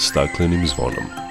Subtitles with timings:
[0.00, 1.29] staklenim zvonom.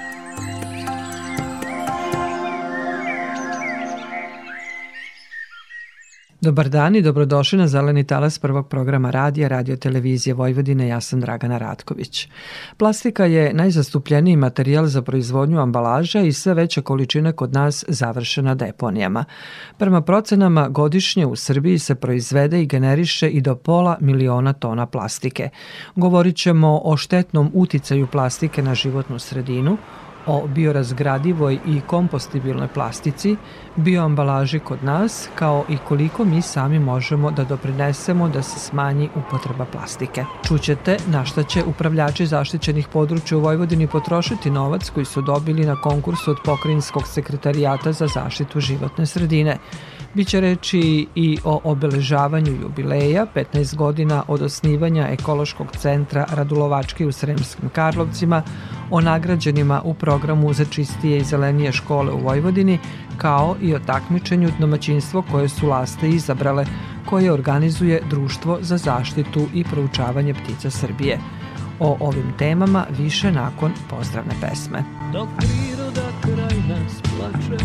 [6.42, 10.88] Dobar dan i dobrodošli na Zeleni talas prvog programa radija Radio Televizije Vojvodine.
[10.88, 12.28] Ja sam Dragana Ratković.
[12.76, 19.24] Plastika je najzastupljeniji materijal za proizvodnju ambalaža i sve veća količina kod nas završena deponijama.
[19.78, 25.48] Prema procenama godišnje u Srbiji se proizvede i generiše i do pola miliona tona plastike.
[25.96, 29.76] Govorit ćemo o štetnom uticaju plastike na životnu sredinu,
[30.26, 33.36] o biorazgradivoj i kompostibilnoj plastici,
[33.76, 39.64] bioambalaži kod nas, kao i koliko mi sami možemo da doprinesemo da se smanji upotreba
[39.64, 40.24] plastike.
[40.48, 45.76] Čućete na šta će upravljači zaštićenih područja u Vojvodini potrošiti novac koji su dobili na
[45.80, 49.58] konkursu od Pokrinjskog sekretarijata za zaštitu životne sredine.
[50.14, 57.68] Biće reči i o obeležavanju jubileja, 15 godina od osnivanja ekološkog centra Radulovački u Sremskim
[57.68, 58.42] Karlovcima,
[58.90, 62.78] o nagrađenima u programu za čistije i zelenije škole u Vojvodini,
[63.16, 66.66] kao i o takmičenju domaćinstvo koje su laste izabrale,
[67.06, 71.18] koje organizuje Društvo za zaštitu i proučavanje ptica Srbije.
[71.80, 74.84] O ovim temama više nakon pozdravne pesme.
[75.12, 77.64] Dok priroda kraj nas plače,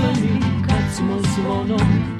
[0.00, 2.19] staklenim kad smo zvonom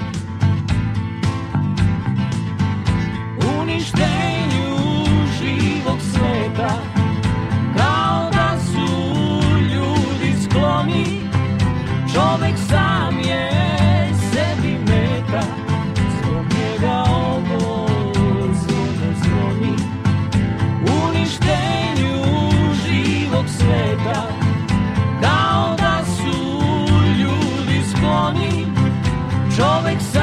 [29.91, 30.20] Čovek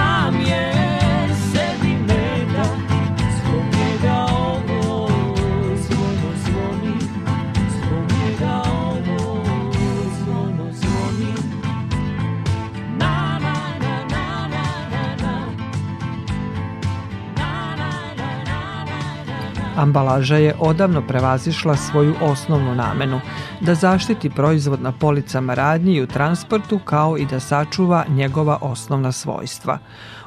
[19.89, 23.21] Ambalaža je odavno prevazišla svoju osnovnu namenu,
[23.61, 29.13] da zaštiti proizvod na policama radnji i u transportu kao i da sačuva njegova osnovna
[29.13, 29.79] svojstva.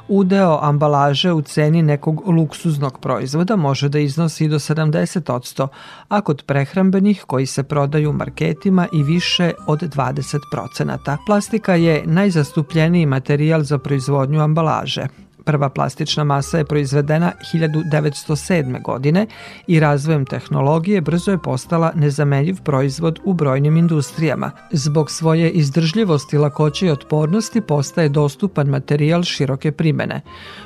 [0.08, 5.68] Udeo ambalaže u ceni nekog luksuznog proizvoda može da iznosi do 70%,
[6.08, 11.16] a kod prehrambenih koji se prodaju u marketima i više od 20%.
[11.26, 15.06] Plastika je najzastupljeniji materijal za proizvodnju ambalaže.
[15.44, 18.82] Prva plastična masa je proizvedena 1907.
[18.82, 19.26] godine
[19.66, 24.50] i razvojem tehnologije brzo je postala nezamenljiv proizvod u brojnim industrijama.
[24.70, 30.20] Zbog svoje izdržljivosti, lakoće i otpornosti postaje dostupan materijal široke primene.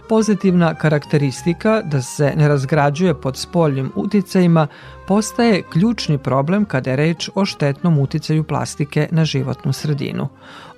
[0.09, 4.67] Pozitivna karakteristika da se ne razgrađuje pod spoljnim uticajima
[5.07, 10.29] postaje ključni problem kada je reč o štetnom uticaju plastike na životnu sredinu.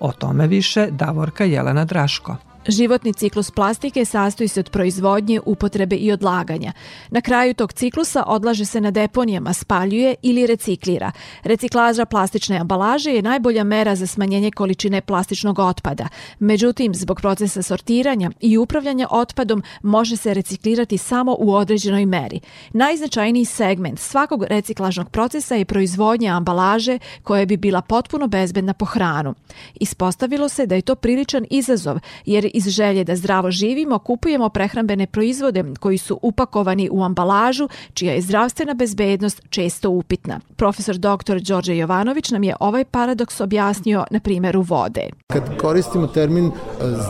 [0.01, 2.48] O tome više Davorka Jelena Draško.
[2.67, 6.73] Životni ciklus plastike sastoji se od proizvodnje, upotrebe i odlaganja.
[7.11, 11.13] Na kraju tog ciklusa odlaže se na deponijama, spaljuje ili reciklira.
[11.45, 16.09] Reciklaža plastične ambalaže je najbolja mera za smanjenje količine plastičnog otpada.
[16.39, 22.41] Međutim, zbog procesa sortiranja i upravljanja otpadom može se reciklirati samo u određenoj meri.
[22.73, 29.35] Najznačajniji segment svakog reciklažnog procesa je proizvodnja ambalaže koja bi bila potpuno bezbedna po hranu.
[29.75, 35.07] Ispostavilo se da je to priličan izazov jer iz želje da zdravo živimo kupujemo prehrambene
[35.07, 40.41] proizvode koji su upakovani u ambalažu, čija je zdravstvena bezbednost često upitna.
[40.57, 41.41] Profesor dr.
[41.41, 45.11] Đorđe Jovanović nam je ovaj paradoks objasnio na primjeru vode.
[45.33, 46.51] Kad koristimo termin e,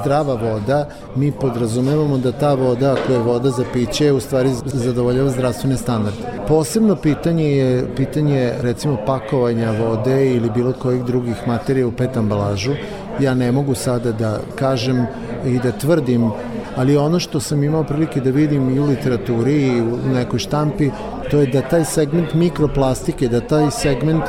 [0.01, 5.31] zdrava voda, mi podrazumevamo da ta voda, ako je voda za piće, u stvari zadovoljava
[5.31, 6.19] zdravstvene standarde.
[6.49, 12.73] Posebno pitanje je pitanje recimo pakovanja vode ili bilo kojih drugih materija u pet ambalažu.
[13.21, 15.07] Ja ne mogu sada da kažem
[15.47, 16.31] i da tvrdim,
[16.77, 20.91] ali ono što sam imao prilike da vidim i u literaturi i u nekoj štampi,
[21.31, 24.23] to je da taj segment mikroplastike, da taj segment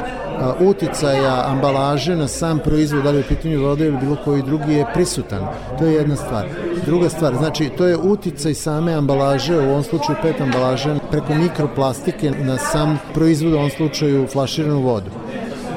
[0.60, 4.86] uticaja ambalaže na sam proizvod, da li u pitanju vode ili bilo koji drugi je
[4.94, 5.48] prisutan.
[5.80, 6.48] To je jedna stvar.
[6.86, 12.32] Druga stvar, znači to je uticaj same ambalaže, u ovom slučaju pet ambalaže, preko mikroplastike
[12.32, 15.12] na sam proizvod, u ovom slučaju flaširanu vodu.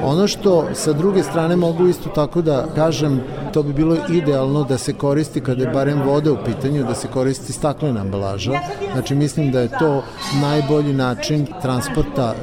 [0.05, 3.21] Ono što sa druge strane mogu isto tako da kažem,
[3.53, 7.07] to bi bilo idealno da se koristi kada je barem voda u pitanju, da se
[7.07, 8.51] koristi staklena ambalaža.
[8.93, 10.03] Znači mislim da je to
[10.41, 12.33] najbolji način transporta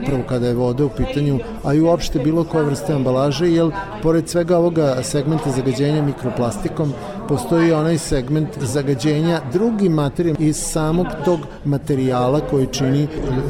[0.00, 3.70] upravo kada je voda u pitanju, a i uopšte bilo koje vrste ambalaže, jer
[4.02, 6.92] pored svega ovoga segmenta zagađenja mikroplastikom,
[7.30, 13.06] postoji onaj segment zagađenja drugim materijama iz samog tog materijala koji čini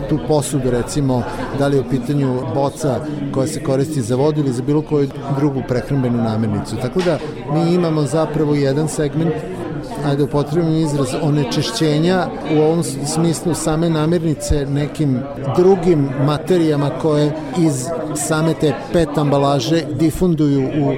[0.08, 1.22] tu posudu, recimo,
[1.58, 3.00] da li je u pitanju boca
[3.32, 6.76] koja se koristi za vodu ili za bilo koju drugu prehrambenu namirnicu.
[6.82, 7.18] Tako da
[7.54, 9.34] mi imamo zapravo jedan segment
[10.04, 12.26] ajde upotrebim izraz, onečišćenja
[12.56, 15.20] u ovom smislu same namirnice nekim
[15.56, 17.86] drugim materijama koje iz
[18.16, 20.92] same te pet ambalaže difunduju u,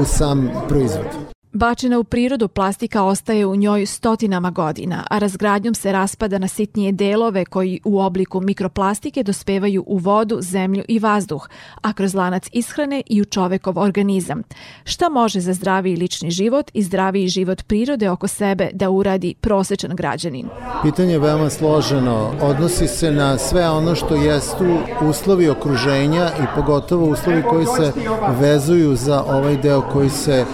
[0.00, 1.27] u sam proizvod.
[1.58, 6.92] Bačena u prirodu plastika ostaje u njoj stotinama godina, a razgradnjom se raspada na sitnije
[6.92, 11.48] delove koji u obliku mikroplastike dospevaju u vodu, zemlju i vazduh,
[11.82, 14.42] a kroz lanac ishrane i u čovekov organizam.
[14.84, 19.96] Šta može za zdraviji lični život i zdraviji život prirode oko sebe da uradi prosečan
[19.96, 20.48] građanin?
[20.82, 22.32] Pitanje je veoma složeno.
[22.42, 24.78] Odnosi se na sve ono što jestu
[25.08, 27.92] uslovi okruženja i pogotovo uslovi koji se
[28.40, 30.44] vezuju za ovaj deo koji se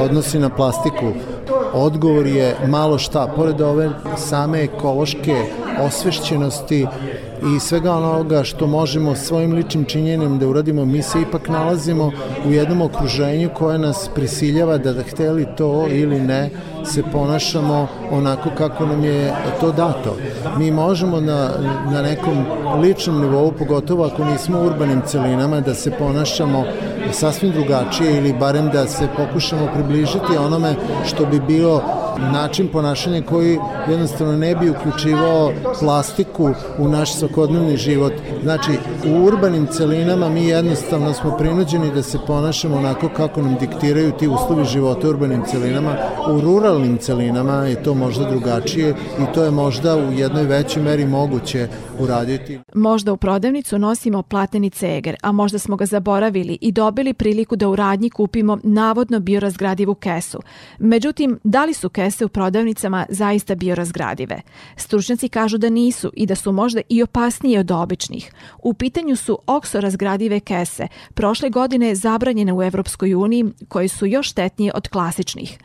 [0.00, 1.12] odnosi na plastiku,
[1.72, 3.26] odgovor je malo šta.
[3.36, 5.36] Pored ove same ekološke
[5.80, 6.86] osvešćenosti
[7.42, 12.12] i svega onoga što možemo svojim ličnim činjenjem da uradimo, mi se ipak nalazimo
[12.46, 16.50] u jednom okruženju koje nas prisiljava da da hteli to ili ne
[16.84, 20.16] se ponašamo onako kako nam je to dato.
[20.58, 21.50] Mi možemo na,
[21.92, 22.44] na nekom
[22.82, 26.64] ličnom nivou, pogotovo ako nismo u urbanim celinama, da se ponašamo
[27.12, 30.74] sasvim drugačije ili barem da se pokušamo približiti onome
[31.06, 31.80] što bi bio
[32.18, 33.58] način ponašanja koji
[33.88, 38.12] jednostavno ne bi uključivao plastiku u naš svakodnevni život.
[38.42, 38.72] Znači,
[39.06, 44.28] u urbanim celinama mi jednostavno smo prinuđeni da se ponašamo onako kako nam diktiraju ti
[44.28, 45.96] uslovi života u urbanim celinama.
[46.30, 51.06] U ruralnim celinama je to možda drugačije i to je možda u jednoj većoj meri
[51.06, 51.68] moguće
[51.98, 52.60] uraditi.
[52.74, 57.68] Možda u prodavnicu nosimo plateni ceger, a možda smo ga zaboravili i dobili priliku da
[57.68, 60.40] u radnji kupimo navodno biorazgradivu kesu.
[60.78, 64.40] Međutim, da li su kese kese u prodavnicama zaista biorazgradive.
[64.76, 68.32] Stručnjaci kažu da nisu i da su možda i opasnije od običnih.
[68.62, 74.72] U pitanju su oksorazgradive kese, prošle godine zabranjene u Evropskoj uniji, koje su još štetnije
[74.74, 75.58] od klasičnih.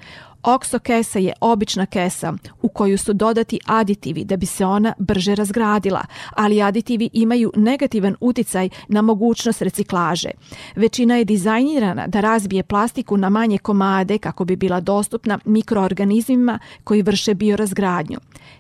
[0.44, 5.36] Okso kesa je obična kesa u koju su dodati aditivi da bi se ona brže
[5.36, 6.06] razgradila,
[6.36, 10.30] ali aditivi imaju negativan uticaj na mogućnost reciklaže.
[10.76, 17.02] Većina je dizajnirana da razbije plastiku na manje komade kako bi bila dostupna mikroorganizmima koji
[17.02, 18.18] vrše biorazgradnju.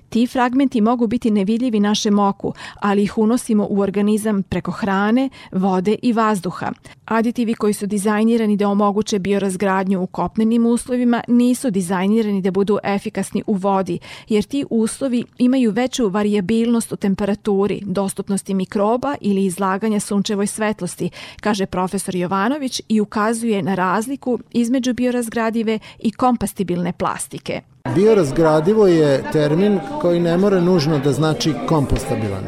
[0.10, 5.96] Ti fragmenti mogu biti nevidljivi našem oku, ali ih unosimo u organizam preko hrane, vode
[6.01, 6.72] i vazduha.
[7.06, 13.44] Aditivi koji su dizajnirani da omoguće biorazgradnju u kopnenim uslovima nisu dizajnirani da budu efikasni
[13.48, 14.00] u vodi,
[14.30, 21.10] jer ti uslovi imaju veću variabilnost u temperaturi, dostupnosti mikroba ili izlaganja sunčevoj svetlosti,
[21.42, 27.62] kaže profesor Jovanović i ukazuje na razliku između biorazgradive i kompastibilne plastike.
[27.86, 32.43] Biorazgradivo je termin koji ne mora nužno da znači kompostabilan.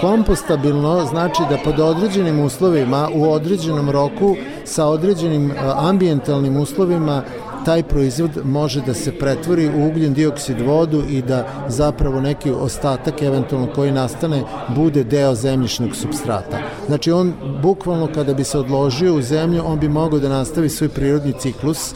[0.00, 7.22] Kompostabilno znači da pod određenim uslovima u određenom roku sa određenim ambijentalnim uslovima
[7.64, 13.22] taj proizvod može da se pretvori u ugljen dioksid vodu i da zapravo neki ostatak
[13.22, 14.42] eventualno koji nastane
[14.76, 16.58] bude deo zemljišnog substrata.
[16.86, 20.88] Znači on bukvalno kada bi se odložio u zemlju, on bi mogao da nastavi svoj
[20.88, 21.94] prirodni ciklus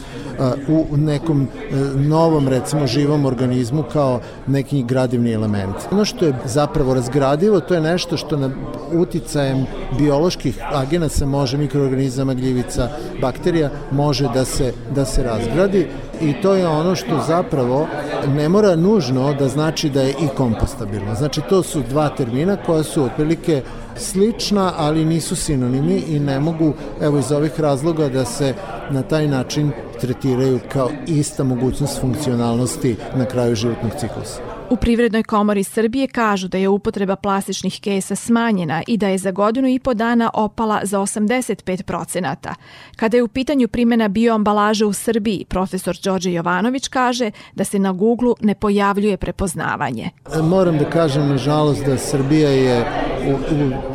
[0.67, 5.75] u nekom e, novom, recimo, živom organizmu kao neki gradivni element.
[5.91, 8.49] Ono što je zapravo razgradivo, to je nešto što na
[8.93, 9.65] uticajem
[9.97, 12.89] bioloških agenasa može mikroorganizama, gljivica,
[13.21, 15.87] bakterija, može da se, da se razgradi
[16.21, 17.87] i to je ono što zapravo
[18.27, 21.15] ne mora nužno da znači da je i kompostabilno.
[21.15, 23.61] Znači to su dva termina koja su otprilike
[23.95, 28.53] slična, ali nisu sinonimi i ne mogu, evo iz ovih razloga, da se
[28.89, 34.41] na taj način tretiraju kao ista mogućnost funkcionalnosti na kraju životnog ciklusa.
[34.69, 39.31] U Privrednoj komori Srbije kažu da je upotreba plastičnih kesa smanjena i da je za
[39.31, 42.55] godinu i po dana opala za 85 procenata.
[42.95, 47.91] Kada je u pitanju primjena bioambalaže u Srbiji, profesor Đorđe Jovanović kaže da se na
[47.91, 50.09] Google ne pojavljuje prepoznavanje.
[50.43, 52.85] Moram da kažem, nažalost, da Srbija je
[53.27, 53.35] u,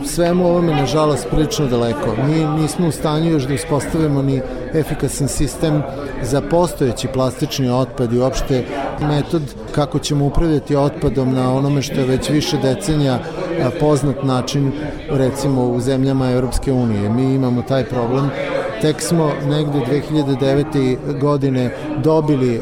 [0.02, 2.16] u svemu ovome, nažalost, prilično daleko.
[2.28, 4.40] Mi nismo u stanju još da uspostavimo ni
[4.74, 5.82] efikasan sistem
[6.22, 8.64] za postojeći plastični otpad i uopšte
[9.00, 9.42] metod
[9.74, 13.18] kako ćemo upravljati otpadom na onome što je već više decenija
[13.80, 14.72] poznat način
[15.10, 17.10] recimo u zemljama Europske unije.
[17.10, 18.30] Mi imamo taj problem
[18.82, 21.18] tek smo negde 2009.
[21.20, 21.70] godine
[22.02, 22.60] dobili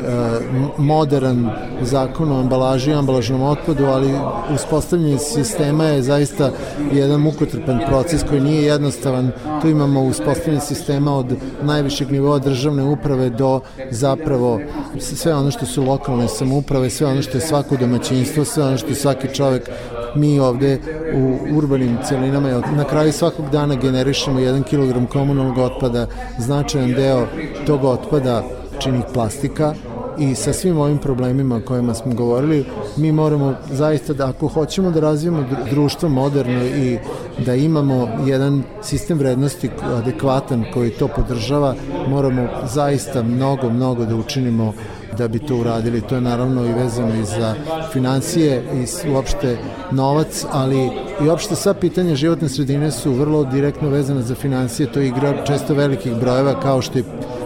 [0.79, 1.47] modern
[1.83, 4.15] zakon o ambalaži i ambalažnom otpadu, ali
[4.55, 6.51] uspostavljanje sistema je zaista
[6.93, 9.31] jedan mukotrpan proces koji nije jednostavan.
[9.63, 14.61] Tu imamo uspostavljanje sistema od najvišeg nivoa državne uprave do zapravo
[14.99, 18.89] sve ono što su lokalne samouprave, sve ono što je svako domaćinstvo, sve ono što
[18.89, 19.71] je svaki čovek
[20.15, 20.79] mi ovde
[21.15, 26.07] u urbanim celinama na kraju svakog dana generišemo 1 kg komunalnog otpada,
[26.39, 27.27] značajan deo
[27.67, 28.43] tog otpada
[28.79, 29.75] čini plastika
[30.19, 32.65] i sa svim ovim problemima o kojima smo govorili,
[32.97, 36.99] mi moramo zaista da ako hoćemo da razvijemo društvo moderno i
[37.47, 41.75] da imamo jedan sistem vrednosti adekvatan koji to podržava,
[42.09, 44.73] moramo zaista mnogo, mnogo da učinimo
[45.19, 46.01] da bi to uradili.
[46.01, 47.55] To je naravno i vezano i za
[47.93, 49.59] financije i uopšte
[49.91, 50.91] novac, ali
[51.25, 54.93] i uopšte sva pitanja životne sredine su vrlo direktno vezane za financije.
[54.93, 57.05] To je igra često velikih brojeva kao što je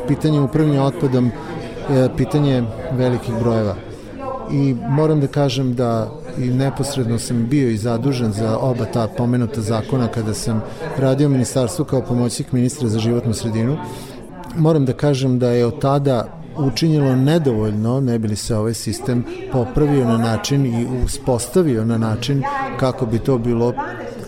[0.09, 1.31] pitanje upravljanja otpadom
[1.91, 3.75] je pitanje velikih brojeva.
[4.53, 9.61] I moram da kažem da i neposredno sam bio i zadužen za oba ta pomenuta
[9.61, 10.63] zakona kada sam
[10.99, 13.77] radio ministarstvu kao pomoćnik ministra za životnu sredinu.
[14.57, 19.25] Moram da kažem da je od tada učinjeno nedovoljno, ne bi li se ovaj sistem
[19.53, 22.43] popravio na način i uspostavio na način
[22.81, 23.75] kako bi to bilo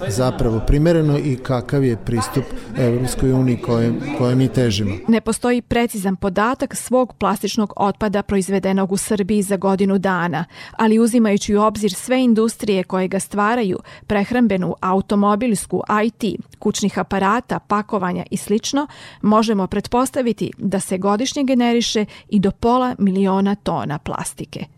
[0.09, 2.45] zapravo primereno i kakav je pristup
[2.79, 4.95] Evropskoj uniji koje, koje mi težimo.
[5.09, 11.57] Ne postoji precizan podatak svog plastičnog otpada proizvedenog u Srbiji za godinu dana, ali uzimajući
[11.57, 18.87] u obzir sve industrije koje ga stvaraju, prehrambenu, automobilsku, IT, kućnih aparata, pakovanja i slično,
[19.23, 24.78] možemo pretpostaviti da se godišnje generiše i do pola miliona tona plastike.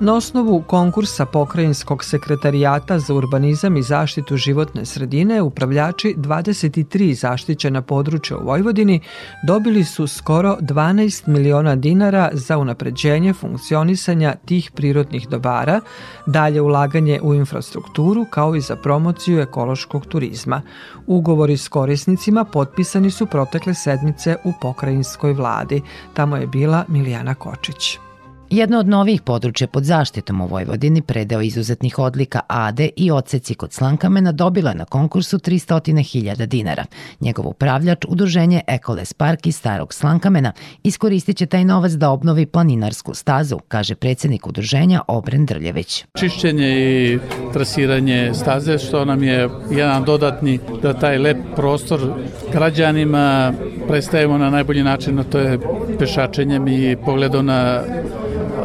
[0.00, 8.36] Na osnovu konkursa Pokrajinskog sekretarijata za urbanizam i zaštitu životne sredine, upravljači 23 zaštićena područja
[8.36, 9.00] u Vojvodini
[9.46, 15.80] dobili su skoro 12 miliona dinara za unapređenje funkcionisanja tih prirodnih dobara,
[16.26, 20.62] dalje ulaganje u infrastrukturu kao i za promociju ekološkog turizma.
[21.06, 25.82] Ugovori s korisnicima potpisani su protekle sedmice u pokrajinskoj vladi.
[26.14, 28.05] Tamo je bila Milijana Kočić.
[28.50, 33.72] Jedno od novih područja pod zaštitom u Vojvodini predeo izuzetnih odlika Ade i oceci kod
[33.72, 36.84] Slankamena dobila na konkursu 300.000 dinara.
[37.20, 43.14] Njegov upravljač, udruženje Ekoles Park iz Starog Slankamena, iskoristit će taj novac da obnovi planinarsku
[43.14, 46.04] stazu, kaže predsednik udruženja Obren Drljević.
[46.18, 47.18] Čišćenje i
[47.52, 52.00] trasiranje staze, što nam je jedan dodatni da taj lep prostor
[52.52, 53.52] građanima
[53.88, 55.58] predstavimo na najbolji način, a to je
[55.98, 57.82] pešačenjem i pogledom na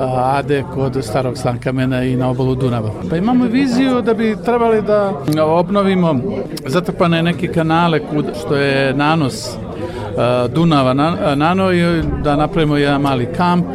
[0.09, 2.91] Ade kod starog Slankamena i na obalu Dunava.
[3.09, 6.15] Pa imamo viziju da bi trebali da obnovimo
[6.67, 9.57] zatrpane neke kanale kud, što je nanos
[10.53, 13.65] Dunava na, nano i da napravimo jedan mali kamp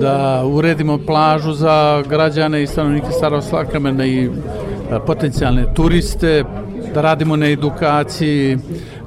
[0.00, 4.30] da uredimo plažu za građane i stanovnike Starog Slankamena i
[5.06, 6.44] potencijalne turiste,
[6.94, 8.58] da radimo na edukaciji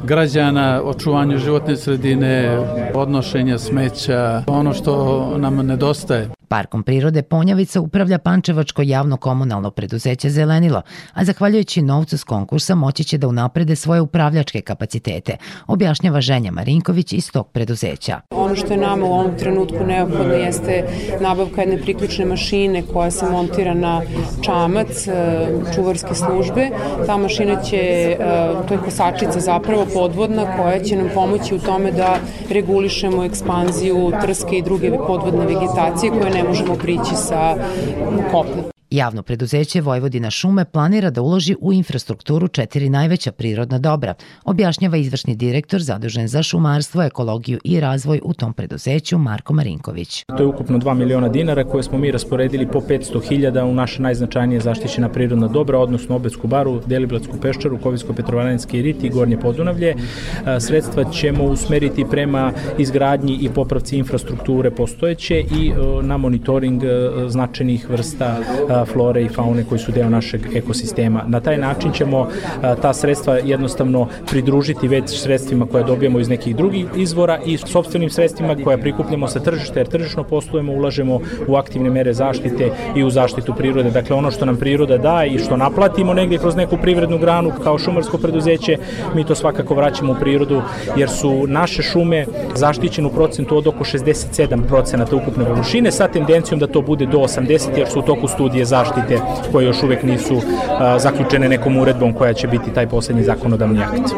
[0.03, 2.57] građana, očuvanju životne sredine,
[2.93, 6.34] odnošenja smeća, ono što nam nedostaje.
[6.45, 10.81] Parkom prirode Ponjavica upravlja Pančevačko javno komunalno preduzeće Zelenilo,
[11.13, 17.13] a zahvaljujući novcu s konkursa moći će da unaprede svoje upravljačke kapacitete, objašnjava Ženja Marinković
[17.13, 18.19] iz tog preduzeća.
[18.29, 20.83] Ono što je nama u ovom trenutku neophodno jeste
[21.21, 24.01] nabavka jedne priključne mašine koja se montira na
[24.41, 25.11] čamac e,
[25.75, 26.69] čuvarske službe.
[27.05, 28.17] Ta mašina će, e,
[28.67, 32.17] to je kosačica zapravo podvodna koja će nam pomoći u tome da
[32.49, 37.55] regulišemo ekspanziju trske i druge podvodne vegetacije koje ne možemo prići sa
[38.31, 38.74] kopnom.
[38.95, 44.13] Javno preduzeće Vojvodina šume planira da uloži u infrastrukturu četiri najveća prirodna dobra,
[44.45, 50.23] objašnjava izvršni direktor zadužen za šumarstvo, ekologiju i razvoj u tom preduzeću Marko Marinković.
[50.37, 54.01] To je ukupno 2 miliona dinara koje smo mi rasporedili po 500 hiljada u naše
[54.01, 59.95] najznačajnije zaštićena prirodna dobra, odnosno Obetsku baru, Deliblatsku peščaru, Kovisko-Petrovaranski rit i Gornje Podunavlje.
[60.59, 66.83] Sredstva ćemo usmeriti prema izgradnji i popravci infrastrukture postojeće i na monitoring
[67.27, 68.37] značajnih vrsta
[68.85, 71.23] flore i faune koji su deo našeg ekosistema.
[71.27, 72.27] Na taj način ćemo
[72.81, 78.55] ta sredstva jednostavno pridružiti već sredstvima koje dobijamo iz nekih drugih izvora i sobstvenim sredstvima
[78.63, 83.53] koje prikupljamo sa tržišta, jer tržišno poslujemo, ulažemo u aktivne mere zaštite i u zaštitu
[83.57, 83.91] prirode.
[83.91, 87.77] Dakle, ono što nam priroda da i što naplatimo negde kroz neku privrednu granu kao
[87.79, 88.77] šumarsko preduzeće,
[89.15, 90.61] mi to svakako vraćamo u prirodu,
[90.97, 96.59] jer su naše šume zaštićene u procentu od oko 67 procenata ukupne površine sa tendencijom
[96.59, 99.19] da to bude do 80 jer su u toku studije zaštite
[99.51, 100.41] koje još uvek nisu
[100.99, 104.13] zaključene nekom uredbom koja će biti taj poslednji zakonodavni akt.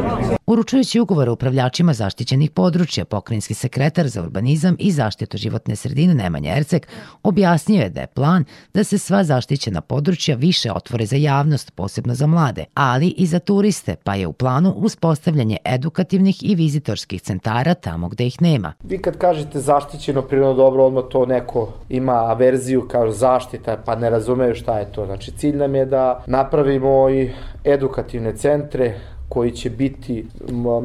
[0.48, 6.88] Uručujući ugovore upravljačima zaštićenih područja, pokrinjski sekretar za urbanizam i zaštitu životne sredine Nemanja Ercek
[7.24, 12.16] objasnio je da je plan da se sva zaštićena područja više otvore za javnost, posebno
[12.16, 17.74] za mlade, ali i za turiste, pa je u planu uspostavljanje edukativnih i vizitorskih centara
[17.74, 18.74] tamo gde ih nema.
[18.84, 24.10] Vi kad kažete zaštićeno prirodno dobro, odmah to neko ima averziju kao zaštita, pa ne
[24.38, 25.06] razumeju šta je to.
[25.06, 27.30] Znači cilj nam je da napravimo i
[27.64, 28.94] edukativne centre
[29.30, 30.26] koji će biti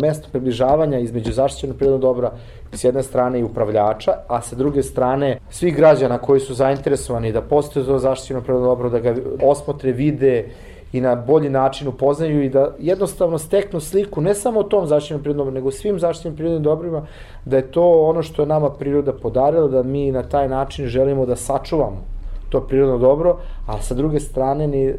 [0.00, 2.30] mesto približavanja između zaštićenog prirodnog dobra
[2.72, 7.40] s jedne strane i upravljača, a sa druge strane svih građana koji su zainteresovani da
[7.40, 10.48] postoje to zaštićeno prirodno dobro, da ga osmotre, vide
[10.92, 15.22] i na bolji način upoznaju i da jednostavno steknu sliku ne samo o tom zaštićenom
[15.22, 17.06] prirodnom dobru, nego svim zaštićenim prirodnim dobrima,
[17.44, 21.26] da je to ono što je nama priroda podarila, da mi na taj način želimo
[21.26, 22.12] da sačuvamo
[22.52, 24.96] to prirodno dobro, a sa druge strane ni, e,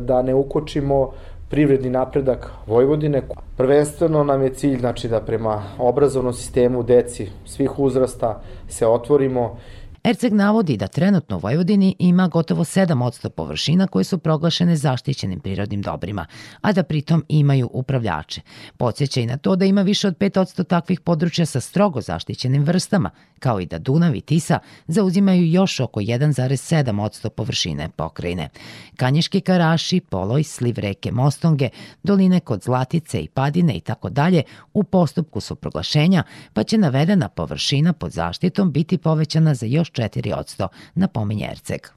[0.00, 1.10] da ne ukočimo
[1.48, 3.22] privredni napredak Vojvodine.
[3.56, 9.58] Prvenstveno nam je cilj znači, da prema obrazovnom sistemu deci svih uzrasta se otvorimo
[10.06, 15.82] Erceg navodi da trenutno u Vojvodini ima gotovo 7% površina koje su proglašene zaštićenim prirodnim
[15.82, 16.26] dobrima,
[16.60, 18.40] a da pritom imaju upravljače.
[18.76, 23.10] Podsjeća i na to da ima više od 5% takvih područja sa strogo zaštićenim vrstama,
[23.38, 28.48] kao i da Dunav i Tisa zauzimaju još oko 1,7% površine pokrajine.
[28.96, 31.68] Kanješki karaši, poloj, sliv reke Mostonge,
[32.02, 34.42] doline kod Zlatice i Padine i tako dalje
[34.74, 40.68] u postupku su proglašenja, pa će navedena površina pod zaštitom biti povećana za još 4%,
[40.94, 41.92] napominje Erceg.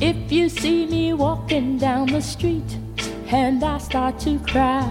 [0.00, 2.78] If you see me walking down the street
[3.30, 4.86] and I start to cry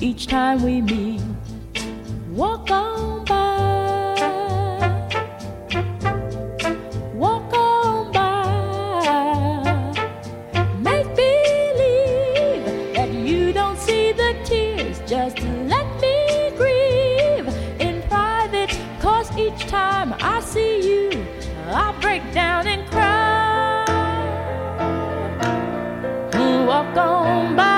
[0.00, 1.20] each time we meet
[20.08, 21.26] time I see you,
[21.68, 23.84] I'll break down and cry.
[26.66, 27.77] Walk on by.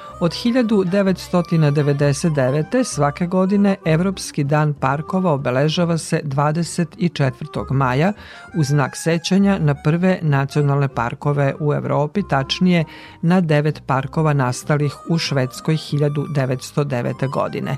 [0.21, 2.83] Od 1999.
[2.83, 7.71] svake godine Evropski dan parkova obeležava se 24.
[7.71, 8.13] maja
[8.57, 12.85] u znak sećanja na prve nacionalne parkove u Evropi, tačnije
[13.21, 17.31] na devet parkova nastalih u Švedskoj 1909.
[17.31, 17.77] godine.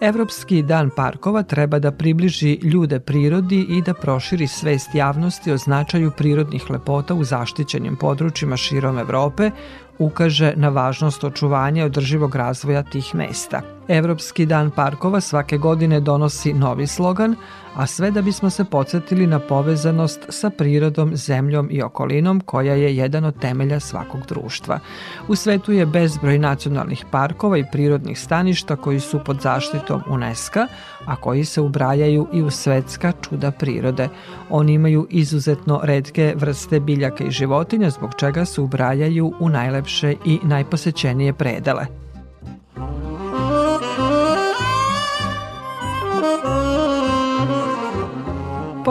[0.00, 6.10] Evropski dan parkova treba da približi ljude prirodi i da proširi svest javnosti o značaju
[6.16, 9.50] prirodnih lepota u zaštićenim područjima širom Evrope,
[9.98, 13.62] ukaže na važnost očuvanja održivog razvoja tih mesta.
[13.88, 17.36] Evropski dan parkova svake godine donosi novi slogan,
[17.74, 22.96] a sve da bismo se podsjetili na povezanost sa prirodom, zemljom i okolinom koja je
[22.96, 24.78] jedan od temelja svakog društva.
[25.28, 30.66] U svetu je bezbroj nacionalnih parkova i prirodnih staništa koji su pod zaštitom UNESCO,
[31.06, 34.08] a koji se ubrajaju i u svetska čuda prirode.
[34.50, 40.38] Oni imaju izuzetno redke vrste biljaka i životinja zbog čega se ubrajaju u najlepše i
[40.42, 41.86] najposećenije predele.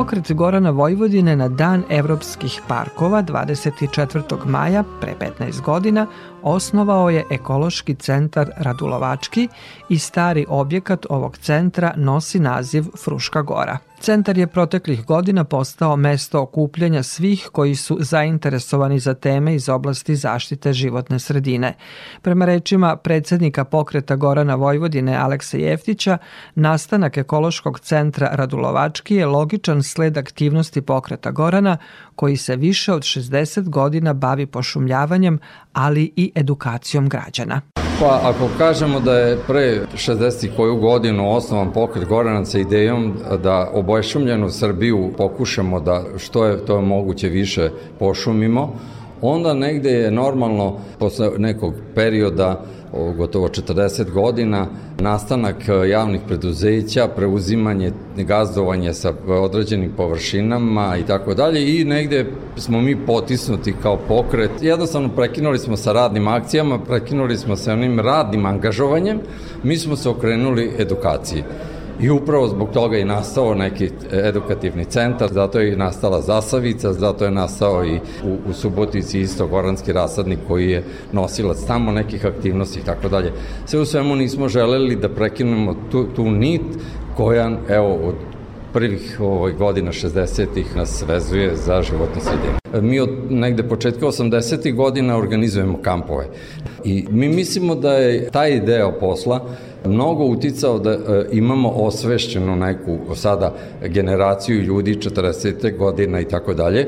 [0.02, 4.46] Pokret Gorana Vojvodine na Dan evropskih parkova 24.
[4.46, 6.08] maja pre 15 godina
[6.44, 9.48] osnovao je ekološki centar Radulovački
[9.90, 13.78] i stari objekat ovog centra nosi naziv Fruška gora.
[14.02, 20.16] Centar je proteklih godina postao mesto okupljanja svih koji su zainteresovani za teme iz oblasti
[20.16, 21.74] zaštite životne sredine.
[22.22, 26.18] Prema rečima predsednika pokreta Gorana Vojvodine Aleksa Jeftića,
[26.56, 31.78] nastanak ekološkog centra Radulovački je logičan sled aktivnosti pokreta Gorana
[32.16, 35.40] koji se više od 60 godina bavi pošumljavanjem,
[35.74, 37.62] ali i edukacijom građana.
[38.02, 40.56] Pa ako kažemo da je pre 60.
[40.56, 46.82] koju godinu osnovan pokret Gorana sa idejom da obojšumljenu Srbiju pokušamo da što je to
[46.82, 48.74] moguće više pošumimo,
[49.22, 52.62] onda negde je normalno posle nekog perioda
[53.18, 54.68] gotovo 40 godina,
[55.00, 62.26] nastanak e, javnih preduzeća, preuzimanje, gazdovanje sa određenim površinama i tako dalje i negde
[62.58, 64.52] smo mi potisnuti kao pokret.
[64.62, 69.20] Jednostavno prekinuli smo sa radnim akcijama, prekinuli smo sa onim radnim angažovanjem,
[69.64, 71.44] mi smo se okrenuli edukaciji.
[72.00, 77.32] I upravo zbog toga je nastao neki edukativni centar, zato je nastala Zasavica, zato je
[77.32, 82.84] nastao i u, u Subotici isto Goranski rasadnik koji je nosilac tamo nekih aktivnosti i
[82.84, 83.32] tako dalje.
[83.66, 86.62] Sve u svemu nismo želeli da prekinemo tu, tu nit
[87.18, 88.16] koja, evo, od
[88.74, 92.61] prvih ovoj godina 60-ih nas vezuje za životnu sredinu.
[92.82, 96.28] Mi od negde početka 80-ih godina organizujemo kampove
[96.84, 99.46] i mi mislimo da je taj deo posla
[99.86, 103.56] mnogo uticao da e, imamo osvešćenu neku sada
[103.88, 105.78] generaciju ljudi 40.
[105.78, 106.88] godina i tako dalje,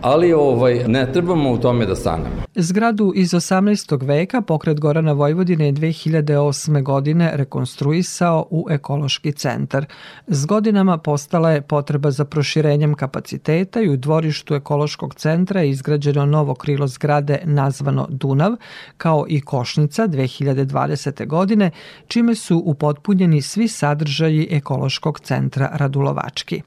[0.00, 2.42] ali ovaj ne trebamo u tome da stanemo.
[2.54, 4.06] Zgradu iz 18.
[4.06, 6.82] veka pokret Gorana Vojvodine je 2008.
[6.82, 9.86] godine rekonstruisao u ekološki centar.
[10.26, 16.26] S godinama postala je potreba za proširenjem kapaciteta i u dvorištu ekološkog centra je izgrađeno
[16.26, 18.52] novo krilo zgrade nazvano Dunav,
[18.96, 21.26] kao i Košnica 2020.
[21.26, 21.70] godine,
[22.08, 26.62] čime su upotpunjeni svi sadržaji ekološkog centra Radulovački.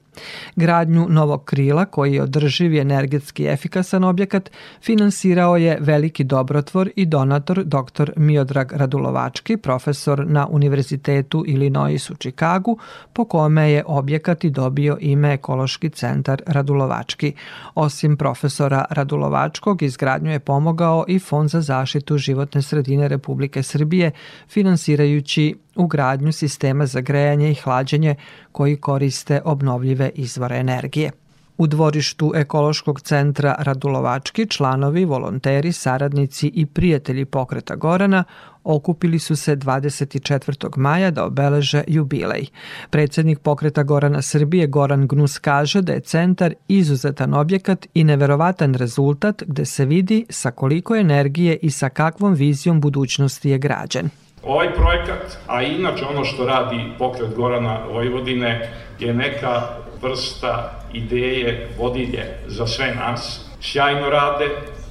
[0.56, 4.50] Gradnju novog krila, koji je održiv i energetski efikasan objekat,
[4.82, 8.10] finansirao je veliki dobrotvor i donator dr.
[8.16, 12.78] Miodrag Radulovački, profesor na Univerzitetu Illinois u Čikagu,
[13.12, 17.32] po kome je objekat i dobio ime Ekološki centar Radulovački.
[17.74, 24.10] Osim profesora Radulovačkog, izgradnju je pomogao i Fond za zaštitu životne sredine Republike Srbije,
[24.48, 28.14] finansirajući ugradnju sistema za grejanje i hlađenje
[28.52, 31.10] koji koriste obnovljive izvore energije.
[31.58, 38.24] U dvorištu ekološkog centra Radulovački članovi, volonteri, saradnici i prijatelji pokreta Gorana
[38.64, 40.76] okupili su se 24.
[40.76, 42.46] maja da obeleže jubilej.
[42.90, 49.42] Predsednik pokreta Gorana Srbije Goran Gnus kaže da je centar izuzetan objekat i neverovatan rezultat
[49.46, 54.10] gde se vidi sa koliko energije i sa kakvom vizijom budućnosti je građen.
[54.42, 59.62] Ovaj projekat, a inače ono što radi pokret Gorana Vojvodine, je neka
[60.02, 63.50] vrsta ideje vodilje za sve nas.
[63.60, 64.48] Sjajno rade,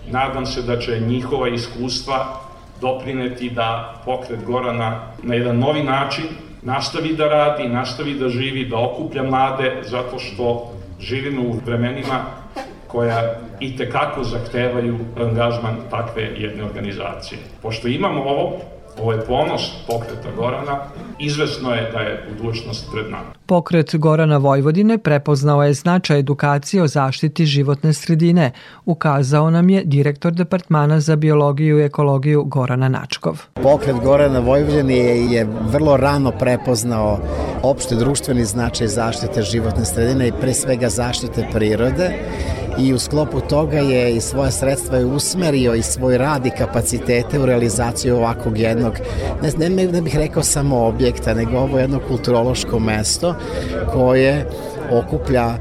[0.07, 2.41] nadam se da će njihova iskustva
[2.81, 6.25] doprineti da pokret Gorana na jedan novi način
[6.61, 12.21] nastavi da radi, nastavi da živi, da okuplja mlade, zato što živimo u vremenima
[12.87, 17.39] koja i tekako zahtevaju angažman takve jedne organizacije.
[17.61, 18.59] Pošto imamo ovo,
[18.99, 20.79] Ovo je ponos pokreta Gorana.
[21.19, 23.33] Izvesno je da je budućnost pred nama.
[23.45, 28.51] Pokret Gorana Vojvodine prepoznao je značaj edukacije o zaštiti životne sredine,
[28.85, 33.41] ukazao nam je direktor Departmana za biologiju i ekologiju Gorana Načkov.
[33.53, 37.19] Pokret Gorana Vojvodine je, je vrlo rano prepoznao
[37.63, 42.11] opšte društveni značaj zaštite životne sredine i pre svega zaštite prirode
[42.77, 47.39] i u sklopu toga je i svoje sredstva je usmerio i svoj rad i kapacitete
[47.39, 48.80] u realizaciju ovakvog jednog,
[49.57, 53.35] ne, ne, ne bih rekao samo objekta, nego ovo jedno kulturološko mesto
[53.93, 54.45] koje
[54.91, 55.57] okuplja e,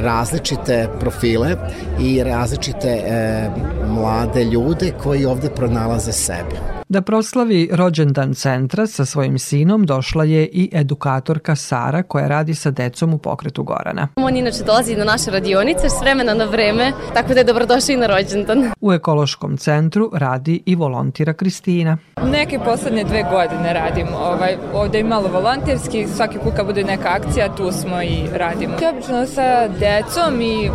[0.00, 1.56] različite profile
[2.00, 3.48] i različite e,
[3.86, 6.79] mlade ljude koji ovde pronalaze sebe.
[6.92, 12.70] Da proslavi rođendan centra sa svojim sinom došla je i edukatorka Sara koja radi sa
[12.70, 14.08] decom u pokretu Gorana.
[14.16, 17.96] On inače dolazi na naše radionice s vremena na vreme, tako da je dobrodošao i
[17.96, 18.70] na rođendan.
[18.80, 21.98] U ekološkom centru radi i volontira Kristina.
[22.24, 24.16] Neke poslednje dve godine radimo.
[24.16, 28.74] Ovaj, ovde je malo volonterski, svaki put kad bude neka akcija, tu smo i radimo.
[28.92, 30.70] Obično sa decom i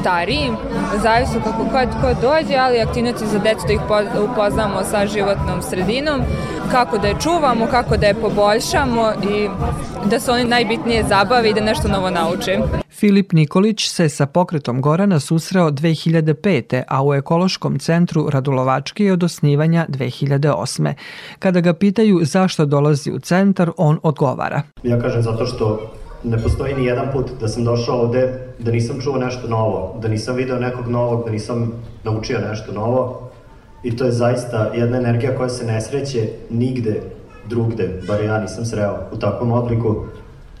[0.00, 0.56] starijim,
[1.02, 3.80] zavisno kako kod ko dođe, ali aktivnosti za decu da ih
[4.30, 6.20] upoznamo sa životnom sredinom,
[6.70, 9.48] kako da je čuvamo, kako da je poboljšamo i
[10.10, 12.58] da se oni najbitnije zabave i da nešto novo nauče.
[12.90, 16.82] Filip Nikolić se sa pokretom Gorana susreo 2005.
[16.88, 20.92] a u ekološkom centru Radulovački je od osnivanja 2008.
[21.38, 24.62] Kada ga pitaju zašto dolazi u centar, on odgovara.
[24.82, 25.92] Ja kažem zato što
[26.24, 30.08] ne postoji ni jedan put da sam došao ovde da nisam čuo nešto novo, da
[30.08, 31.72] nisam video nekog novog, da nisam
[32.04, 33.29] naučio nešto novo.
[33.82, 37.02] I to je zaista jedna energija koja se ne sreće nigde
[37.48, 40.04] drugde, bar ja nisam sreo u takvom obliku.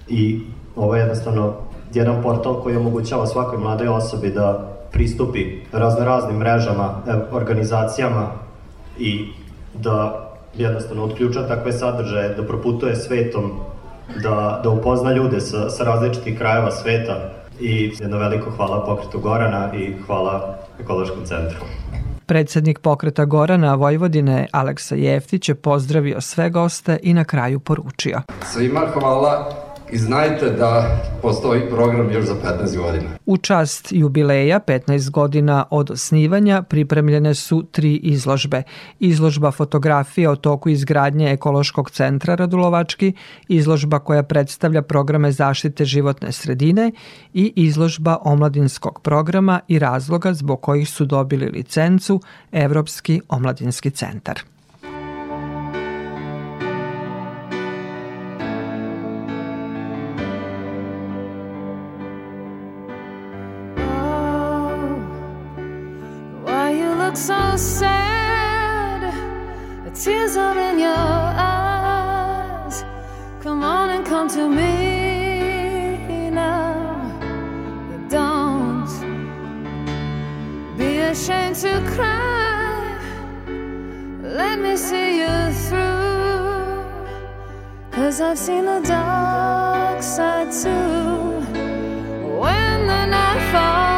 [0.08, 0.40] I
[0.76, 1.54] ovo je jednostavno
[1.94, 7.02] jedan portal koji omogućava svakoj mladoj osobi da pristupi razno raznim mrežama,
[7.32, 8.26] organizacijama
[8.98, 9.26] i
[9.74, 13.50] da jednostavno otključa takve sadržaje, da proputuje svetom
[14.22, 17.16] da, da upozna ljude sa, sa različitih krajeva sveta
[17.60, 21.58] i jedno veliko hvala pokretu Gorana i hvala ekološkom centru.
[22.30, 28.22] Predsednik pokreta Gorana Vojvodine Aleksa Jeftić je pozdravio sve goste i na kraju poručio.
[28.44, 33.10] Svima hvala i znajte da postoji program još za 15 godina.
[33.26, 38.62] U čast jubileja 15 godina od osnivanja pripremljene su tri izložbe.
[39.00, 43.12] Izložba fotografije o toku izgradnje ekološkog centra Radulovački,
[43.48, 46.92] izložba koja predstavlja programe zaštite životne sredine
[47.34, 52.20] i izložba omladinskog programa i razloga zbog kojih su dobili licencu
[52.52, 54.49] Evropski omladinski centar.
[67.20, 69.12] So sad.
[69.84, 70.88] The tears are in your
[71.52, 72.82] eyes.
[73.42, 76.96] Come on and come to me now.
[78.08, 78.88] Don't
[80.78, 82.96] be ashamed to cry.
[84.22, 86.84] Let me see you through.
[87.90, 91.42] Cause I've seen the dark side too.
[92.40, 93.89] When the night falls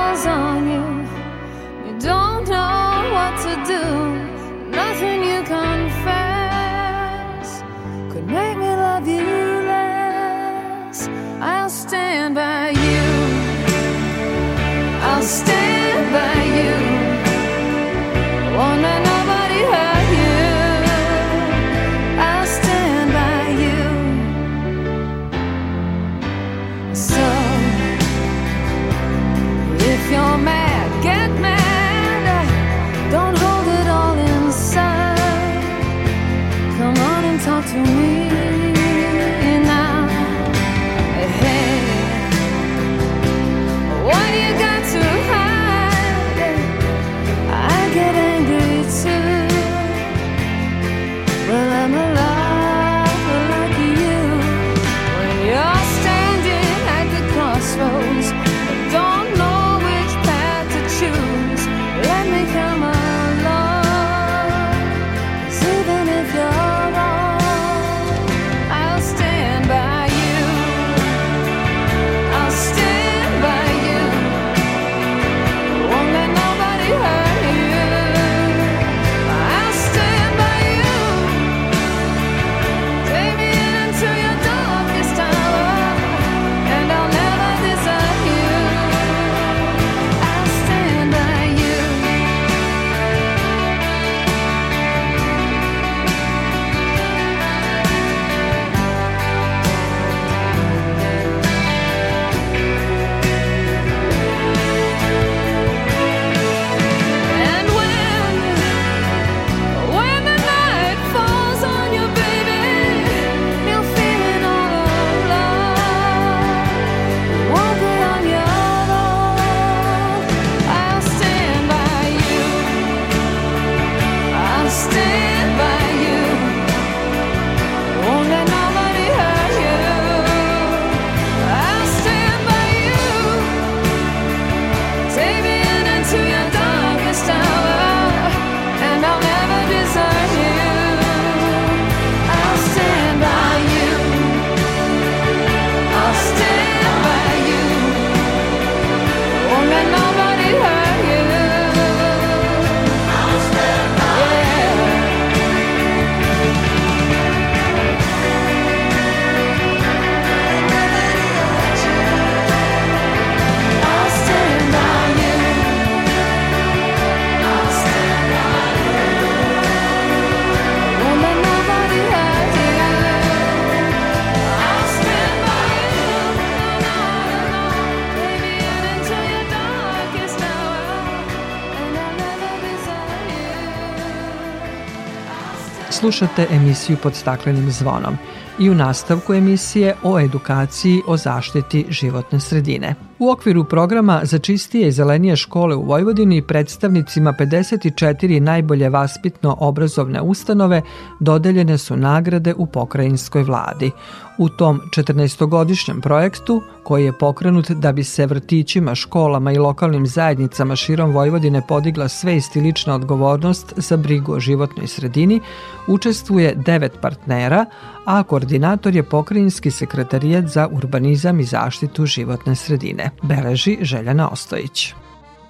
[186.02, 188.16] Slušate emisiju pod staklenim zvonom
[188.58, 192.94] i u nastavku emisije o edukaciji o zaštiti životne sredine.
[193.22, 200.20] U okviru programa za čistije i zelenije škole u Vojvodini predstavnicima 54 najbolje vaspitno obrazovne
[200.20, 200.82] ustanove
[201.20, 203.90] dodeljene su nagrade u pokrajinskoj vladi.
[204.38, 210.76] U tom 14-godišnjem projektu, koji je pokrenut da bi se vrtićima, školama i lokalnim zajednicama
[210.76, 215.40] širom Vojvodine podigla svest i lična odgovornost za brigu o životnoj sredini,
[215.86, 217.66] učestvuje devet partnera,
[218.04, 224.94] a koordinator je pokrajinski sekretarijat za urbanizam i zaštitu životne sredine, beleži Željana Ostojić.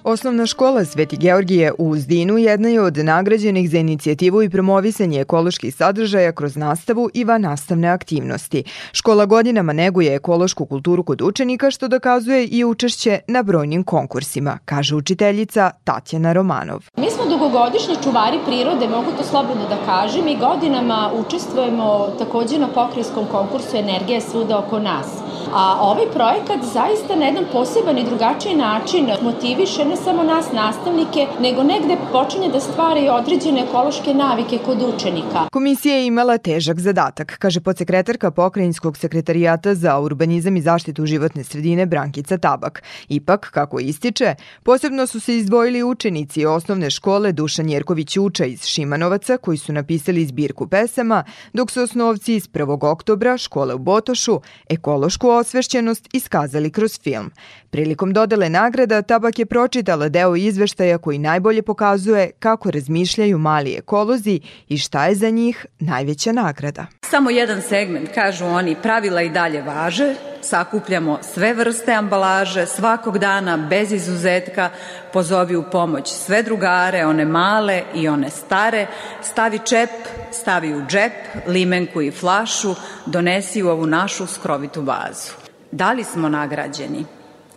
[0.03, 5.75] Osnovna škola Sveti Georgije u Uzdinu jedna je od nagrađenih za inicijativu i promovisanje ekoloških
[5.75, 8.63] sadržaja kroz nastavu i van nastavne aktivnosti.
[8.91, 14.95] Škola godinama neguje ekološku kulturu kod učenika što dokazuje i učešće na brojnim konkursima, kaže
[14.95, 16.83] učiteljica Tatjana Romanov.
[16.97, 22.67] Mi smo dugogodišnji čuvari prirode, mogu to slobodno da kažem, i godinama učestvujemo takođe na
[22.67, 25.07] pokrijskom konkursu Energija svuda oko nas.
[25.53, 31.27] A ovaj projekat zaista na jedan poseban i drugačiji način motiviše ne samo nas nastavnike,
[31.41, 35.47] nego negde počinje da stvara i određene ekološke navike kod učenika.
[35.51, 41.85] Komisija je imala težak zadatak, kaže podsekretarka Pokrajinskog sekretarijata za urbanizam i zaštitu životne sredine
[41.85, 42.83] Brankica Tabak.
[43.09, 49.37] Ipak, kako ističe, posebno su se izdvojili učenici osnovne škole Dušan Jerković Uča iz Šimanovaca
[49.37, 51.23] koji su napisali zbirku pesama,
[51.53, 52.91] dok su osnovci iz 1.
[52.91, 57.31] oktobra škole u Botošu ekološku osvešćenost iskazali kroz film.
[57.73, 64.39] Prilikom dodele nagrada Tabak je pročitala deo izveštaja koji najbolje pokazuje kako razmišljaju mali ekolozi
[64.69, 66.85] i šta je za njih najveća nagrada.
[67.01, 73.57] Samo jedan segment, kažu oni, pravila i dalje važe, sakupljamo sve vrste ambalaže, svakog dana,
[73.57, 74.69] bez izuzetka,
[75.13, 78.87] pozovi u pomoć sve drugare, one male i one stare,
[79.21, 79.89] stavi čep,
[80.31, 85.31] stavi u džep, limenku i flašu, donesi u ovu našu skrovitu bazu.
[85.71, 87.05] Da li smo nagrađeni?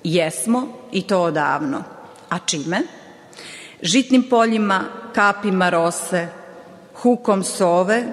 [0.06, 1.82] Jesmo i to odavno.
[2.28, 2.82] A čime?
[3.82, 4.84] Žitnim poljima,
[5.14, 6.28] kapima rose,
[6.94, 8.04] hukom sove,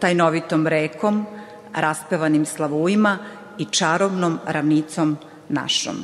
[0.00, 1.26] tajnovitom rekom,
[1.74, 3.18] raspevanim slavujima
[3.58, 5.16] i čarobnom ravnicom
[5.48, 5.96] našom.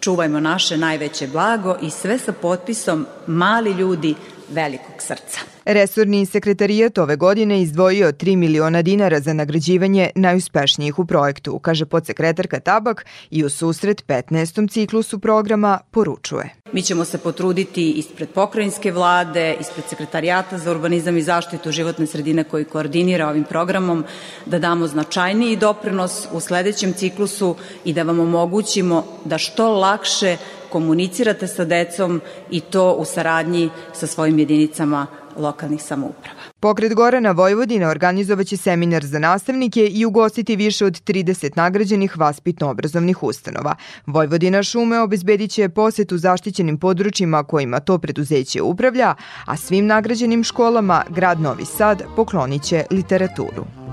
[0.00, 4.14] Čuvajmo naše najveće blago i sve sa potpisom mali ljudi
[4.50, 5.40] velikog srca.
[5.64, 12.60] Resorni sekretarijat ove godine izdvojio 3 miliona dinara za nagrađivanje najuspešnijih u projektu, kaže podsekretarka
[12.60, 14.70] Tabak i u susret 15.
[14.70, 16.54] ciklusu programa poručuje.
[16.72, 22.44] Mi ćemo se potruditi ispred pokrajinske vlade, ispred sekretarijata za urbanizam i zaštitu životne sredine
[22.44, 24.04] koji koordinira ovim programom,
[24.46, 30.36] da damo značajniji doprinos u sledećem ciklusu i da vam omogućimo da što lakše
[30.72, 35.06] komunicirate sa decom i to u saradnji sa svojim jedinicama
[35.38, 36.38] lokalnih samouprava.
[36.60, 43.74] Pokret Gorana Vojvodina organizovaće seminar za nastavnike i ugostiti više od 30 nagrađenih vaspitno-obrazovnih ustanova.
[44.06, 49.14] Vojvodina šume obezbedit će posetu zaštićenim područjima kojima to preduzeće upravlja,
[49.44, 53.87] a svim nagrađenim školama grad Novi Sad poklonit će literaturu.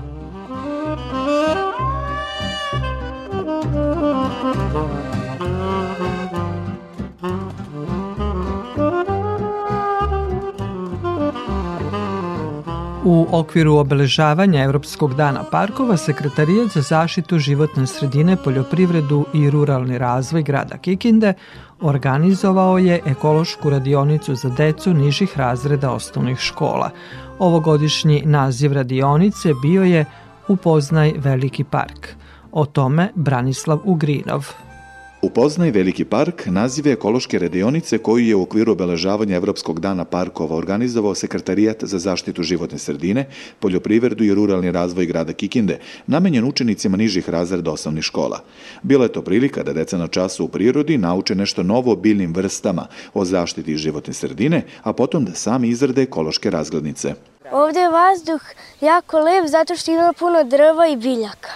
[13.06, 20.42] U okviru obeležavanja Evropskog dana parkova, Sekretarijat za zaštitu životne sredine, poljoprivredu i ruralni razvoj
[20.42, 21.34] grada Kikinde
[21.80, 26.90] organizovao je ekološku radionicu za decu nižih razreda osnovnih škola.
[27.38, 30.04] Ovogodišnji naziv radionice bio je
[30.48, 32.08] Upoznaj veliki park.
[32.52, 34.65] O tome Branislav Ugrinov.
[35.26, 40.56] Upoznaj Veliki park naziv je ekološke radionice koju je u okviru obeležavanja Evropskog dana parkova
[40.56, 43.26] organizovao Sekretarijat za zaštitu životne sredine,
[43.60, 48.40] poljoprivredu i ruralni razvoj grada Kikinde, namenjen učenicima nižih razreda osnovnih škola.
[48.82, 52.34] Bila je to prilika da deca na času u prirodi nauče nešto novo o biljnim
[52.34, 57.14] vrstama, o zaštiti životne sredine, a potom da sami izrade ekološke razglednice.
[57.52, 58.42] Ovde je vazduh
[58.80, 61.50] jako lep zato što ima puno drva i biljaka.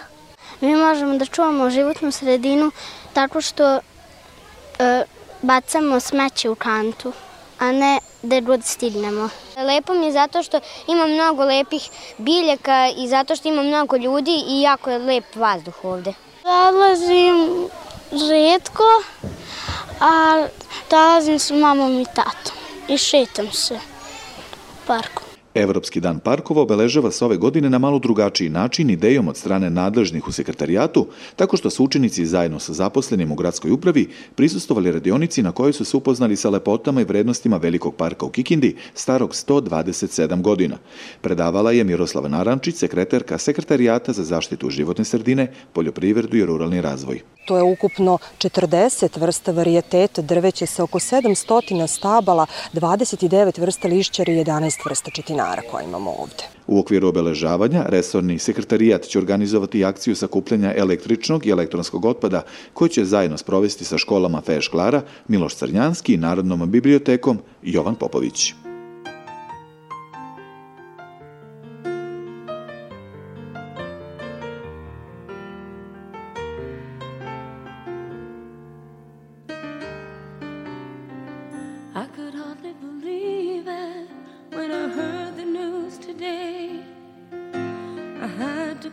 [0.60, 2.70] Mi možemo da čuvamo životnu sredinu
[3.12, 3.80] tako što e,
[5.42, 7.12] bacamo smeće u kantu,
[7.58, 9.28] a ne da god stignemo.
[9.56, 14.44] Lepo mi je zato što ima mnogo lepih biljaka i zato što ima mnogo ljudi
[14.48, 16.14] i jako je lep vazduh ovde.
[16.44, 17.68] Dolazim
[18.10, 18.84] redko,
[20.00, 20.46] a
[20.90, 22.56] dolazim s mamom i tatom
[22.88, 25.29] i šetam se u parku.
[25.54, 30.28] Evropski dan parkova obeležava se ove godine na malo drugačiji način idejom od strane nadležnih
[30.28, 35.52] u sekretarijatu, tako što su učenici zajedno sa zaposlenim u gradskoj upravi prisustovali radionici na
[35.52, 40.76] kojoj su se upoznali sa lepotama i vrednostima velikog parka u Kikindi, starog 127 godina.
[41.20, 47.20] Predavala je Miroslava Narančić, sekretarka sekretarijata za zaštitu životne sredine, poljoprivredu i ruralni razvoj.
[47.46, 54.44] To je ukupno 40 vrsta varijeteta drveće sa oko 700 stabala, 29 vrsta lišćara i
[54.44, 55.10] 11 vrsta
[55.40, 56.44] četinara koje imamo ovde.
[56.66, 62.42] U okviru obeležavanja, resorni sekretarijat će organizovati akciju sakupljanja električnog i elektronskog otpada
[62.74, 68.54] koju će zajedno sprovesti sa školama Feš Klara, Miloš Crnjanski i Narodnom bibliotekom Jovan Popović.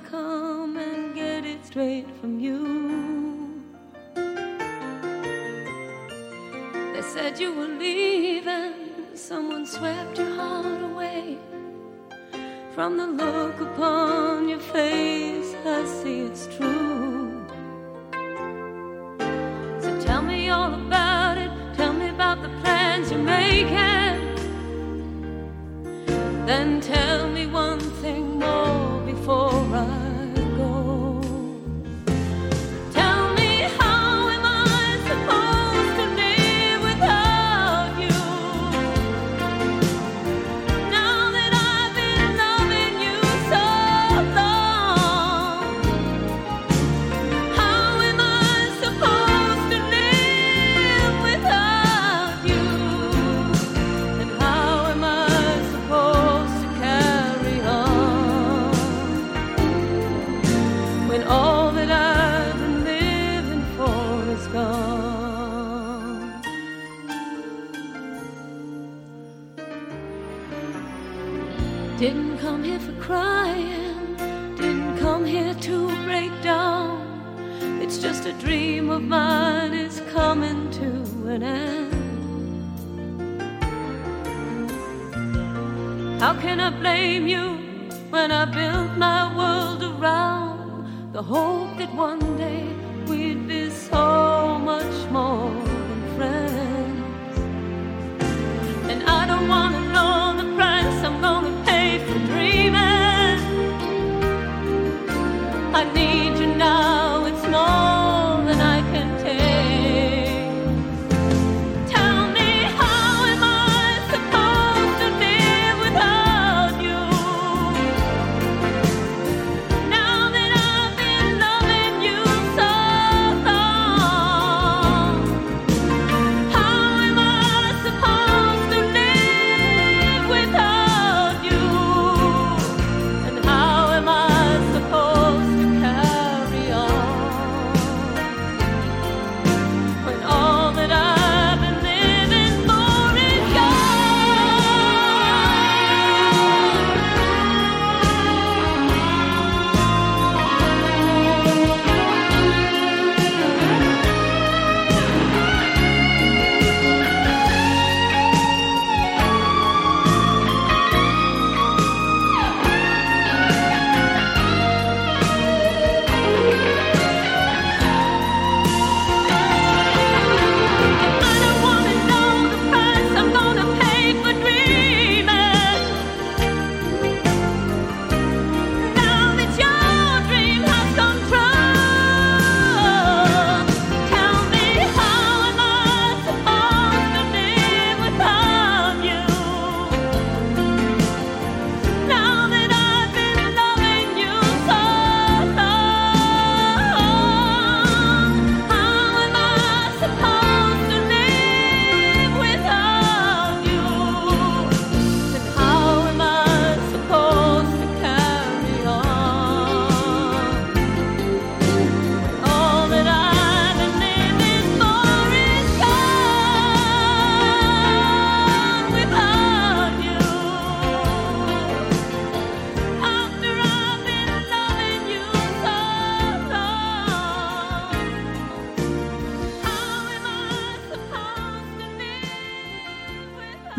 [0.09, 3.63] come and get it straight from you.
[6.93, 8.73] They said you were leaving,
[9.15, 11.37] someone swept your heart away.
[12.73, 16.76] From the look upon your face, I see it's true.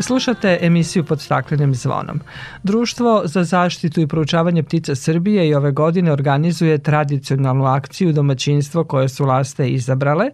[0.09, 2.19] Slušate emisiju pod staklenim zvonom.
[2.63, 9.09] Društvo za zaštitu i proučavanje ptica Srbije i ove godine organizuje tradicionalnu akciju domaćinstvo koje
[9.09, 10.31] su laste izabrale,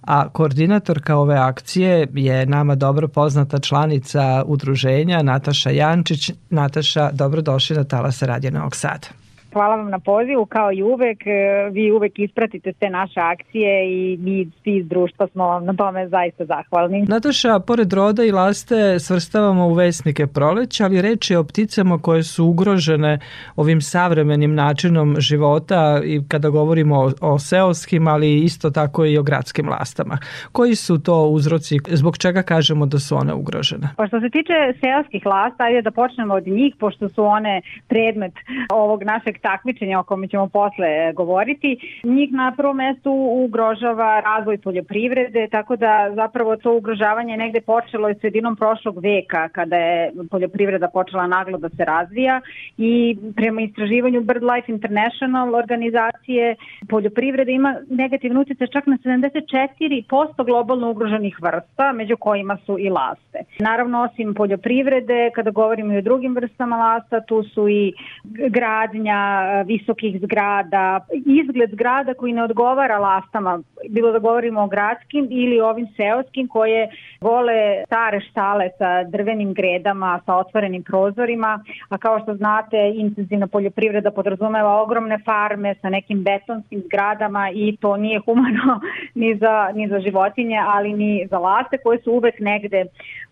[0.00, 6.30] a koordinatorka ove akcije je nama dobro poznata članica udruženja Nataša Jančić.
[6.50, 9.27] Nataša, dobrodošli na Talasa Radio Novog Sada.
[9.52, 11.26] Hvala vam na pozivu, kao i uvek.
[11.26, 15.74] e, Vi uvek ispratite sve naše akcije i mi svi iz društva smo vam na
[15.74, 17.02] tome zaista zahvalni.
[17.02, 22.22] Nataša, pored roda i laste svrstavamo u vesnike proleća, ali reč je o pticama koje
[22.22, 23.18] su ugrožene
[23.56, 29.22] ovim savremenim načinom života i kada govorimo o, o seoskim, ali isto tako i o
[29.22, 30.18] gradskim lastama.
[30.52, 33.88] Koji su to uzroci, zbog čega kažemo da su one ugrožene?
[33.96, 38.32] Pa što se tiče seoskih lasta, ajde da počnemo od njih, pošto su one predmet
[38.70, 43.12] ovog našeg takmičenja o kome ćemo posle govoriti, njih na prvom mestu
[43.44, 49.76] ugrožava razvoj poljoprivrede, tako da zapravo to ugrožavanje negde počelo je sredinom prošlog veka kada
[49.76, 52.40] je poljoprivreda počela naglo da se razvija
[52.78, 56.56] i prema istraživanju BirdLife International organizacije
[56.88, 63.38] poljoprivreda ima negativnu utjecaj čak na 74% globalno ugroženih vrsta, među kojima su i laste.
[63.58, 67.92] Naravno, osim poljoprivrede, kada govorimo i o drugim vrstama lasta, tu su i
[68.24, 69.27] gradnja
[69.66, 75.86] visokih zgrada, izgled zgrada koji ne odgovara lastama, bilo da govorimo o gradskim ili ovim
[75.96, 76.88] seoskim koje
[77.20, 84.10] vole stare štale sa drvenim gredama, sa otvorenim prozorima, a kao što znate, intenzivna poljoprivreda
[84.10, 88.80] podrazumeva ogromne farme sa nekim betonskim zgradama i to nije humano
[89.20, 92.84] ni za, ni za životinje, ali ni za laste koje su uvek negde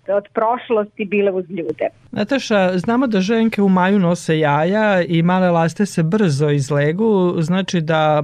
[0.09, 1.89] od prošlosti bile uz ljude.
[2.13, 7.81] Nataša, znamo da ženke u maju nose jaja i male laste se brzo izlegu, znači
[7.81, 8.23] da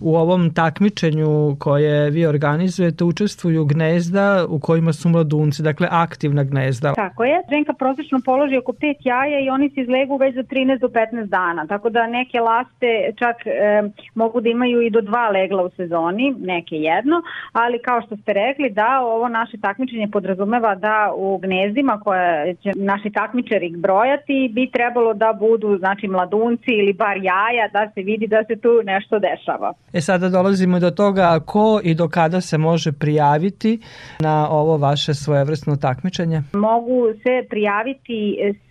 [0.00, 6.92] u ovom takmičenju koje vi organizujete učestvuju gnezda u kojima su mladunci, dakle aktivna gnezda.
[6.94, 10.78] Tako je, ženka prosečno položi oko pet jaja i oni se izlegu već za 13
[10.78, 13.82] do 15 dana, tako da neke laste čak e,
[14.14, 18.32] mogu da imaju i do dva legla u sezoni, neke jedno, ali kao što ste
[18.32, 24.70] rekli da ovo naše takmičenje podrazumeva da u gnezdima koje će naši takmičari brojati bi
[24.70, 29.14] trebalo da budu znači mladunci ili bar jaja da se vidi da se tu nešto
[29.18, 29.72] dešava.
[29.92, 33.72] E sada dolazimo do toga ko i do kada se može prijaviti
[34.20, 36.38] na ovo vaše svojevrsno takmičenje?
[36.52, 38.18] Mogu se prijaviti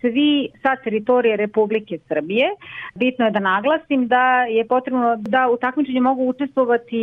[0.02, 2.48] svi sa teritorije Republike Srbije.
[2.96, 4.26] Bitno je da naglasim da
[4.58, 7.02] je potrebno da u takmičenju mogu učestvovati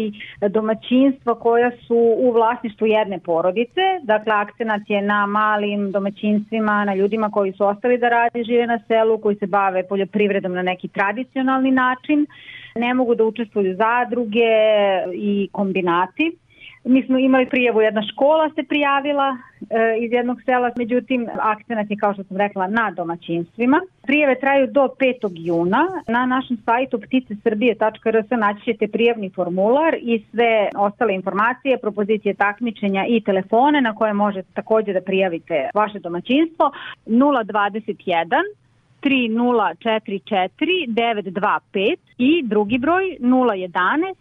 [0.59, 3.85] domaćinstva koja su u vlasništvu jedne porodice.
[4.03, 8.79] Dakle, akcenat je na malim domaćinstvima, na ljudima koji su ostali da rade, žive na
[8.87, 11.18] selu, koji se bave poljoprivredom na neki tradicionalni
[11.73, 12.27] način.
[12.75, 14.51] Ne mogu da učestvuju zadruge
[15.15, 16.37] i kombinati.
[16.85, 21.97] Mi smo imali prijavu, jedna škola se prijavila e, iz jednog sela, međutim akcenat je
[21.97, 23.81] kao što sam rekla na domaćinstvima.
[24.03, 25.31] Prijave traju do 5.
[25.35, 25.87] juna.
[26.09, 33.21] Na našem sajtu pticesrbije.rs naći ćete prijavni formular i sve ostale informacije, propozicije takmičenja i
[33.21, 36.71] telefone na koje možete takođe da prijavite vaše domaćinstvo
[37.07, 38.43] 021
[39.03, 40.49] 3044
[40.89, 44.15] 925 i drugi broj 011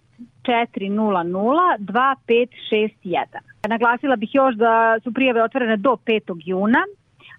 [0.44, 3.26] 400 2561.
[3.68, 6.42] Naglasila bih još da su prijave otvorene do 5.
[6.46, 6.80] juna,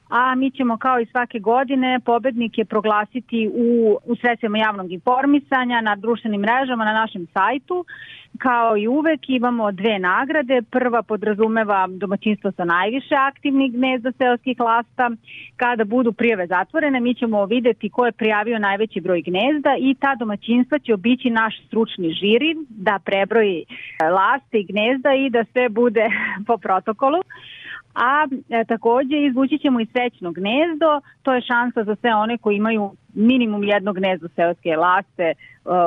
[0.09, 5.97] a mi ćemo kao i svake godine pobednike proglasiti u, u sredstvima javnog informisanja, na
[5.97, 7.85] društvenim mrežama, na našem sajtu.
[8.39, 10.63] Kao i uvek imamo dve nagrade.
[10.71, 15.11] Prva podrazumeva domaćinstvo sa najviše aktivnih gnezda seoskih lasta.
[15.57, 20.15] Kada budu prijave zatvorene, mi ćemo videti ko je prijavio najveći broj gnezda i ta
[20.15, 23.65] domaćinstva će obići naš stručni žiri da prebroji
[24.03, 26.07] laste i gnezda i da sve bude
[26.47, 27.23] po protokolu
[27.99, 32.57] a e, takođe izvući ćemo i srećno gnezdo, to je šansa za sve one koji
[32.57, 35.35] imaju minimum jednog gnezdo seoske laste e,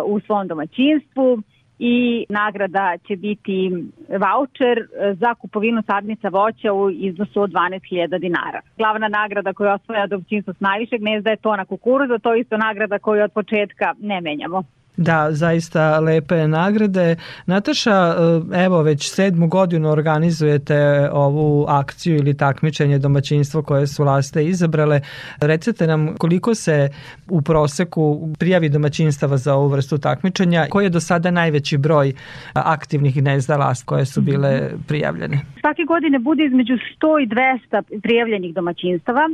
[0.06, 1.42] u svom domaćinstvu
[1.80, 3.72] i nagrada će biti
[4.10, 8.62] voucher za kupovinu sadnica voća u iznosu od 12.000 dinara.
[8.78, 13.00] Glavna nagrada koju osvaja domaćinstvo s najviše gnezda je tona kukuruza, to je isto nagrada
[13.00, 14.64] koju od početka ne menjamo.
[14.98, 17.16] Da, zaista lepe nagrade.
[17.46, 18.16] Nataša,
[18.52, 25.02] e, evo već sedmu godinu organizujete ovu akciju ili takmičenje domaćinstvo koje su laste izabrale.
[25.42, 26.90] Recite nam koliko se
[27.30, 32.14] u proseku prijavi domaćinstava za ovu vrstu takmičenja, koji je do sada najveći broj
[32.54, 35.40] aktivnih gnezda last koje su bile prijavljene?
[35.60, 39.30] Svake godine bude između 100 i 200 prijavljenih domaćinstava.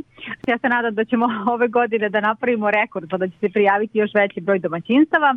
[0.46, 3.98] Ja se nadam da ćemo ove godine da napravimo rekord pa da će se prijaviti
[3.98, 5.36] još veći broj domaćinstava.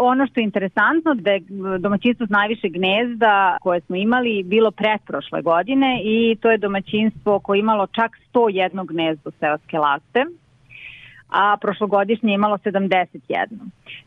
[0.00, 1.40] Ono što je interesantno da je
[1.78, 7.58] domaćinstvo s najviše gnezda koje smo imali bilo pretprošle godine i to je domaćinstvo koje
[7.58, 10.24] imalo čak 101 gnezdo seoske laste
[11.30, 13.46] a prošlogodišnje imalo 71.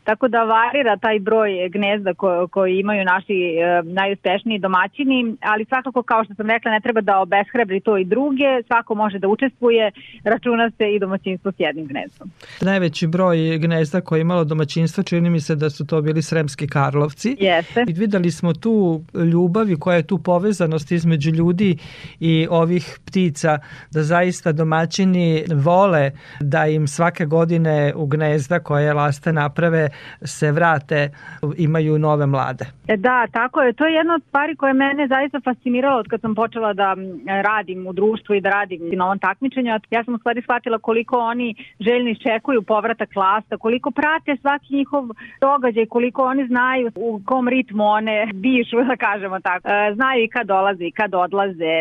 [0.04, 6.02] Tako da varira taj broj gnezda ko, koji imaju naši e, najuspešniji domaćini, ali svakako
[6.02, 9.90] kao što sam rekla ne treba da obeshrebri to i druge, svako može da učestvuje,
[10.24, 12.30] računa se i domaćinstvo s jednim gnezdom.
[12.60, 16.66] Najveći broj gnezda koje je imalo domaćinstvo, čini mi se da su to bili Sremski
[16.66, 17.36] Karlovci.
[17.40, 17.84] Jeste.
[17.88, 19.02] I videli smo tu
[19.32, 21.76] ljubav i koja je tu povezanost između ljudi
[22.20, 23.58] i ovih ptica,
[23.90, 29.88] da zaista domaćini vole da im svake godine u gnezda koje laste naprave
[30.22, 31.10] se vrate,
[31.56, 32.64] imaju nove mlade.
[32.88, 33.72] E, Da, tako je.
[33.72, 36.96] To je jedna od stvari koja je mene zaista fascinirala od kad sam počela da
[37.42, 39.70] radim u društvu i da radim na ovom takmičenju.
[39.90, 45.04] Ja sam u stvari shvatila koliko oni željni iščekuju povratak lasta, koliko prate svaki njihov
[45.40, 49.68] događaj, koliko oni znaju u kom ritmu one dišu, da kažemo tako.
[49.68, 51.72] E, Znaju i kad dolaze i kad odlaze.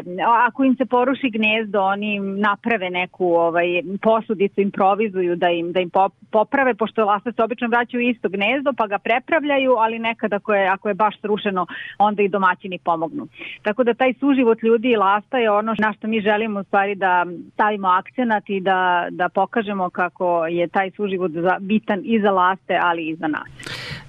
[0.47, 3.67] Ako im se poruši gnezdo, oni naprave neku ovaj,
[4.01, 8.73] posudicu, improvizuju da im, da im pop- poprave, pošto lasta se obično vraćaju isto gnezdo,
[8.77, 11.65] pa ga prepravljaju, ali nekad ako je, ako je baš srušeno,
[11.97, 13.27] onda i domaćini pomognu.
[13.61, 16.95] Tako da taj suživot ljudi i lasta je ono na što mi želimo u stvari
[16.95, 22.31] da stavimo akcenat i da, da pokažemo kako je taj suživot za, bitan i za
[22.31, 23.47] laste, ali i za nas.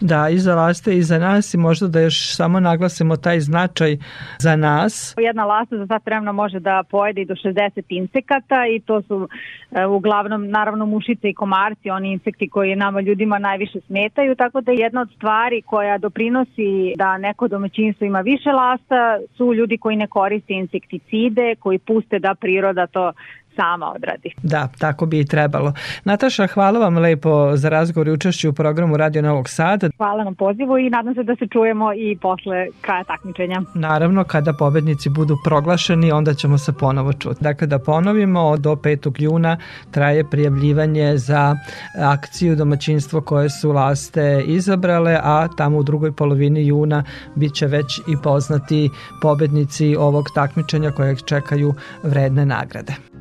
[0.00, 3.96] Da, i za laste i za nas i možda da još samo naglasimo taj značaj
[4.38, 5.14] za nas.
[5.18, 9.28] Jedna lasta za sat vremena može da pojede i do 60 insekata i to su
[9.70, 14.72] e, uglavnom naravno mušice i komarci, oni insekti koji nama ljudima najviše smetaju, tako da
[14.72, 20.06] jedna od stvari koja doprinosi da neko domaćinstvo ima više lasta su ljudi koji ne
[20.06, 23.12] koriste insekticide, koji puste da priroda to
[23.56, 24.34] sama odradi.
[24.42, 25.72] Da, tako bi i trebalo.
[26.04, 29.88] Nataša, hvala vam lepo za razgovor i učešću u programu Radio Novog Sada.
[29.96, 33.62] Hvala na pozivu i nadam se da se čujemo i posle kraja takmičenja.
[33.74, 37.44] Naravno, kada pobednici budu proglašeni, onda ćemo se ponovo čuti.
[37.44, 39.22] Dakle, da ponovimo, do 5.
[39.22, 39.56] juna
[39.90, 41.56] traje prijavljivanje za
[42.02, 47.98] akciju domaćinstvo koje su laste izabrale, a tamo u drugoj polovini juna bit će već
[47.98, 48.90] i poznati
[49.22, 53.13] pobednici ovog takmičenja kojeg čekaju vredne nagrade.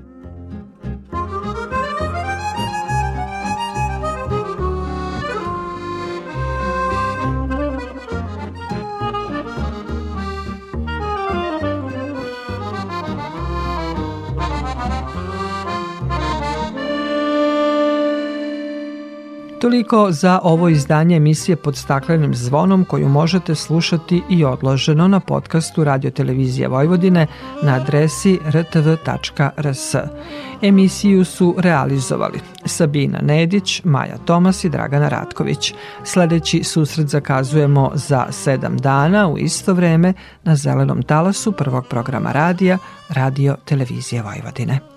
[19.63, 25.83] Toliko za ovo izdanje emisije pod staklenim zvonom koju možete slušati i odloženo na podcastu
[25.83, 27.27] Radio Televizije Vojvodine
[27.61, 29.95] na adresi rtv.rs.
[30.61, 35.73] Emisiju su realizovali Sabina Nedić, Maja Tomas i Dragana Ratković.
[36.03, 42.77] Sledeći susret zakazujemo za sedam dana u isto vreme na zelenom talasu prvog programa radija
[43.09, 44.92] Radio Televizije Vojvodine.